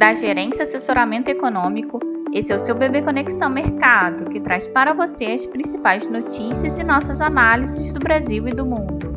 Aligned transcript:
da 0.00 0.14
Gerência 0.14 0.62
Assessoramento 0.62 1.28
Econômico. 1.28 2.00
Esse 2.32 2.50
é 2.50 2.56
o 2.56 2.58
seu 2.58 2.74
Bebê 2.74 3.02
Conexão 3.02 3.50
Mercado, 3.50 4.30
que 4.30 4.40
traz 4.40 4.66
para 4.66 4.94
você 4.94 5.26
as 5.26 5.44
principais 5.44 6.06
notícias 6.06 6.78
e 6.78 6.82
nossas 6.82 7.20
análises 7.20 7.92
do 7.92 8.00
Brasil 8.00 8.48
e 8.48 8.54
do 8.54 8.64
mundo. 8.64 9.12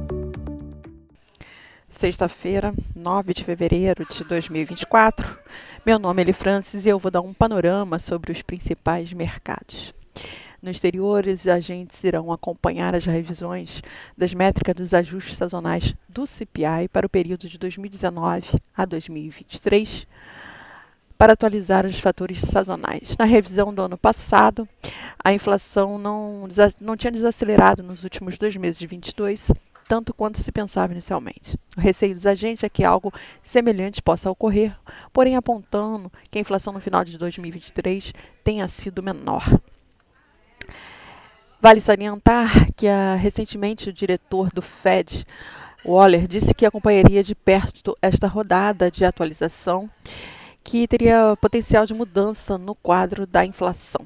Sexta-feira, 1.87 2.73
9 2.93 3.33
de 3.33 3.45
fevereiro 3.45 4.05
de 4.05 4.25
2024. 4.25 5.39
Meu 5.85 5.97
nome 5.97 6.21
é 6.21 6.25
Eli 6.25 6.33
Francis 6.33 6.85
e 6.85 6.89
eu 6.89 6.99
vou 6.99 7.09
dar 7.09 7.21
um 7.21 7.33
panorama 7.33 7.97
sobre 7.97 8.33
os 8.33 8.41
principais 8.41 9.13
mercados. 9.13 9.95
No 10.61 10.69
exterior, 10.69 11.25
os 11.25 11.47
agentes 11.47 12.03
irão 12.03 12.29
acompanhar 12.29 12.93
as 12.93 13.05
revisões 13.05 13.81
das 14.17 14.33
métricas 14.33 14.75
dos 14.75 14.93
ajustes 14.93 15.37
sazonais 15.37 15.95
do 16.09 16.27
CPI 16.27 16.89
para 16.91 17.05
o 17.05 17.09
período 17.09 17.47
de 17.47 17.57
2019 17.57 18.59
a 18.75 18.83
2023 18.83 20.05
para 21.23 21.31
atualizar 21.31 21.85
os 21.85 22.01
fatores 22.01 22.41
sazonais. 22.41 23.15
Na 23.17 23.23
revisão 23.23 23.73
do 23.73 23.81
ano 23.81 23.97
passado, 23.97 24.67
a 25.23 25.31
inflação 25.31 25.97
não, 25.97 26.49
não 26.81 26.97
tinha 26.97 27.13
desacelerado 27.13 27.81
nos 27.81 28.03
últimos 28.03 28.37
dois 28.37 28.57
meses 28.57 28.77
de 28.77 28.85
22, 28.85 29.49
tanto 29.87 30.13
quanto 30.13 30.43
se 30.43 30.51
pensava 30.51 30.91
inicialmente. 30.91 31.57
O 31.77 31.79
receio 31.79 32.13
dos 32.13 32.25
agentes 32.25 32.65
é 32.65 32.67
que 32.67 32.83
algo 32.83 33.09
semelhante 33.41 34.01
possa 34.01 34.29
ocorrer, 34.29 34.77
porém 35.13 35.37
apontando 35.37 36.11
que 36.29 36.39
a 36.39 36.41
inflação 36.41 36.73
no 36.73 36.81
final 36.81 37.05
de 37.05 37.17
2023 37.17 38.11
tenha 38.43 38.67
sido 38.67 39.01
menor. 39.01 39.45
Vale 41.61 41.79
salientar 41.79 42.69
que 42.75 42.85
a, 42.85 43.15
recentemente 43.15 43.87
o 43.87 43.93
diretor 43.93 44.49
do 44.51 44.61
Fed, 44.61 45.25
Waller, 45.85 46.27
disse 46.27 46.53
que 46.53 46.65
acompanharia 46.65 47.23
de 47.23 47.33
perto 47.33 47.97
esta 48.01 48.27
rodada 48.27 48.91
de 48.91 49.05
atualização, 49.05 49.89
que 50.63 50.87
teria 50.87 51.35
potencial 51.41 51.85
de 51.85 51.93
mudança 51.93 52.57
no 52.57 52.73
quadro 52.73 53.27
da 53.27 53.45
inflação. 53.45 54.05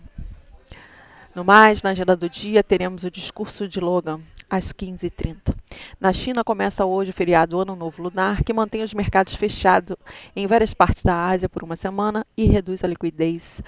No 1.35 1.43
mais, 1.43 1.83
na 1.83 1.91
agenda 1.91 2.15
do 2.15 2.27
dia, 2.27 2.63
teremos 2.63 3.03
o 3.03 3.11
discurso 3.11 3.67
de 3.67 3.79
Logan 3.79 4.19
às 4.49 4.73
15h30. 4.73 5.55
Na 5.99 6.11
China, 6.11 6.43
começa 6.43 6.83
hoje 6.83 7.11
o 7.11 7.13
feriado 7.13 7.59
Ano 7.59 7.75
Novo 7.75 8.01
Lunar, 8.01 8.43
que 8.43 8.53
mantém 8.53 8.81
os 8.81 8.93
mercados 8.93 9.35
fechados 9.35 9.95
em 10.35 10.47
várias 10.47 10.73
partes 10.73 11.03
da 11.03 11.27
Ásia 11.27 11.47
por 11.47 11.63
uma 11.63 11.75
semana 11.75 12.25
e 12.35 12.45
reduz 12.45 12.83
a 12.83 12.87
liquidez 12.87 13.61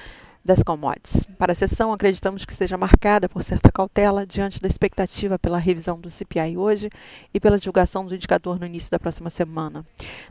das 0.44 0.64
commodities. 0.64 1.26
Para 1.38 1.52
a 1.52 1.56
sessão, 1.56 1.94
acreditamos 1.94 2.46
que 2.46 2.54
seja 2.54 2.78
marcada 2.78 3.30
por 3.30 3.44
certa 3.44 3.72
cautela 3.72 4.26
diante 4.26 4.62
da 4.62 4.68
expectativa 4.68 5.38
pela 5.38 5.58
revisão 5.58 6.00
do 6.00 6.10
CPI 6.10 6.58
hoje 6.58 6.90
e 7.34 7.40
pela 7.40 7.60
divulgação 7.60 8.06
do 8.06 8.16
indicador 8.16 8.60
no 8.60 8.66
início 8.66 8.90
da 8.90 9.00
próxima 9.00 9.30
semana. 9.30 9.86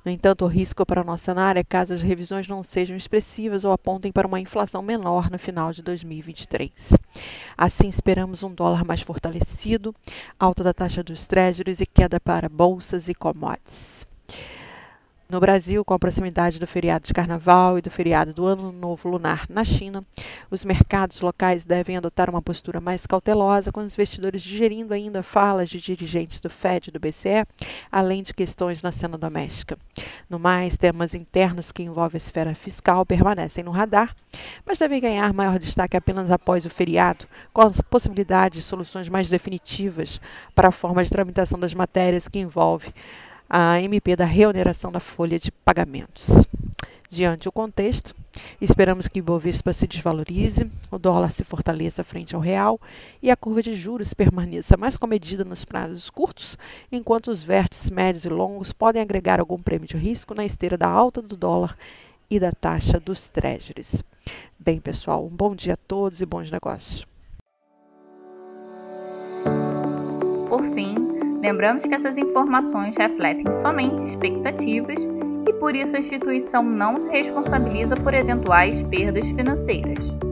No 0.04 0.10
entanto, 0.10 0.44
o 0.44 0.48
risco 0.48 0.84
para 0.84 1.02
o 1.02 1.04
nosso 1.04 1.24
cenário 1.24 1.60
é 1.60 1.64
caso 1.64 1.94
as 1.94 2.02
revisões 2.02 2.48
não 2.48 2.62
sejam 2.62 2.96
expressivas 2.96 3.64
ou 3.64 3.72
apontem 3.72 4.10
para 4.10 4.26
uma 4.26 4.40
inflação 4.40 4.82
menor 4.82 5.30
no 5.30 5.38
final 5.38 5.72
de 5.72 5.82
2023. 5.82 6.70
Assim, 7.56 7.88
esperamos 7.88 8.42
um 8.42 8.52
dólar 8.52 8.84
mais 8.84 9.02
fortalecido, 9.02 9.94
alta 10.38 10.62
da 10.62 10.74
taxa 10.74 11.02
dos 11.02 11.26
treasuries 11.26 11.80
e 11.80 11.86
queda 11.86 12.18
para 12.20 12.48
bolsas 12.48 13.08
e 13.08 13.14
commodities. 13.14 14.06
No 15.30 15.40
Brasil, 15.40 15.84
com 15.84 15.92
a 15.92 15.98
proximidade 15.98 16.58
do 16.58 16.66
feriado 16.66 17.06
de 17.06 17.12
Carnaval 17.12 17.76
e 17.76 17.82
do 17.82 17.90
feriado 17.90 18.32
do 18.32 18.46
Ano 18.46 18.72
Novo 18.72 19.10
Lunar 19.10 19.44
na 19.50 19.62
China, 19.62 20.02
os 20.50 20.64
mercados 20.64 21.20
locais 21.20 21.64
devem 21.64 21.98
adotar 21.98 22.30
uma 22.30 22.40
postura 22.40 22.80
mais 22.80 23.06
cautelosa, 23.06 23.70
com 23.70 23.80
os 23.80 23.92
investidores 23.92 24.40
digerindo 24.40 24.94
ainda 24.94 25.22
falas 25.22 25.68
de 25.68 25.82
dirigentes 25.82 26.40
do 26.40 26.48
Fed 26.48 26.88
e 26.88 26.90
do 26.90 26.98
BCE, 26.98 27.44
além 27.92 28.22
de 28.22 28.32
questões 28.32 28.80
na 28.80 28.90
cena 28.90 29.18
doméstica. 29.18 29.76
No 30.30 30.38
mais, 30.38 30.78
temas 30.78 31.12
internos 31.12 31.72
que 31.72 31.82
envolvem 31.82 32.16
a 32.16 32.24
esfera 32.24 32.54
fiscal 32.54 33.04
permanecem 33.04 33.62
no 33.62 33.70
radar, 33.70 34.16
mas 34.64 34.78
devem 34.78 34.98
ganhar 34.98 35.34
maior 35.34 35.58
destaque 35.58 35.94
apenas 35.94 36.30
após 36.30 36.64
o 36.64 36.70
feriado, 36.70 37.26
com 37.52 37.60
a 37.60 37.70
possibilidade 37.90 38.60
de 38.60 38.62
soluções 38.62 39.10
mais 39.10 39.28
definitivas 39.28 40.22
para 40.54 40.68
a 40.68 40.72
forma 40.72 41.04
de 41.04 41.10
tramitação 41.10 41.60
das 41.60 41.74
matérias 41.74 42.28
que 42.28 42.38
envolve 42.38 42.94
a 43.48 43.80
MP 43.80 44.14
da 44.14 44.24
reoneração 44.24 44.92
da 44.92 45.00
folha 45.00 45.38
de 45.38 45.50
pagamentos. 45.50 46.28
Diante 47.10 47.48
o 47.48 47.52
contexto, 47.52 48.14
esperamos 48.60 49.08
que 49.08 49.18
o 49.18 49.20
Ibovespa 49.20 49.72
se 49.72 49.86
desvalorize, 49.86 50.70
o 50.90 50.98
dólar 50.98 51.32
se 51.32 51.42
fortaleça 51.42 52.04
frente 52.04 52.34
ao 52.34 52.40
real 52.40 52.78
e 53.22 53.30
a 53.30 53.36
curva 53.36 53.62
de 53.62 53.72
juros 53.72 54.12
permaneça 54.12 54.76
mais 54.76 54.98
comedida 54.98 55.42
nos 55.42 55.64
prazos 55.64 56.10
curtos, 56.10 56.58
enquanto 56.92 57.28
os 57.28 57.42
vértices 57.42 57.88
médios 57.88 58.26
e 58.26 58.28
longos 58.28 58.74
podem 58.74 59.00
agregar 59.00 59.40
algum 59.40 59.56
prêmio 59.56 59.88
de 59.88 59.96
risco 59.96 60.34
na 60.34 60.44
esteira 60.44 60.76
da 60.76 60.86
alta 60.86 61.22
do 61.22 61.34
dólar 61.34 61.78
e 62.30 62.38
da 62.38 62.52
taxa 62.52 63.00
dos 63.00 63.26
treasuries. 63.28 64.04
Bem, 64.58 64.78
pessoal, 64.78 65.24
um 65.24 65.34
bom 65.34 65.54
dia 65.54 65.72
a 65.72 65.78
todos 65.78 66.20
e 66.20 66.26
bons 66.26 66.50
negócios. 66.50 67.06
Por 70.50 70.62
fim, 70.74 71.07
Lembramos 71.48 71.86
que 71.86 71.94
essas 71.94 72.18
informações 72.18 72.94
refletem 72.98 73.50
somente 73.50 74.04
expectativas 74.04 75.08
e 75.48 75.52
por 75.54 75.74
isso 75.74 75.96
a 75.96 75.98
instituição 75.98 76.62
não 76.62 77.00
se 77.00 77.10
responsabiliza 77.10 77.96
por 77.96 78.12
eventuais 78.12 78.82
perdas 78.82 79.30
financeiras. 79.30 80.27